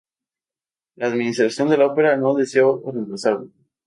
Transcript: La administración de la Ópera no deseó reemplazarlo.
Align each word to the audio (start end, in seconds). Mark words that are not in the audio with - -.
La 0.95 1.05
administración 1.05 1.69
de 1.69 1.77
la 1.77 1.85
Ópera 1.85 2.17
no 2.17 2.33
deseó 2.33 2.81
reemplazarlo. 2.91 3.49